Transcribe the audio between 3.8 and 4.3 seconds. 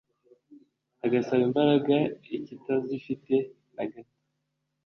gato